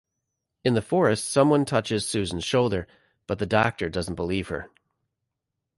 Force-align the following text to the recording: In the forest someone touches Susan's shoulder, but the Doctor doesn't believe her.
In 0.63 0.73
the 0.73 0.81
forest 0.81 1.29
someone 1.29 1.63
touches 1.63 2.09
Susan's 2.09 2.43
shoulder, 2.43 2.87
but 3.27 3.37
the 3.37 3.45
Doctor 3.45 3.87
doesn't 3.87 4.15
believe 4.15 4.47
her. 4.47 4.67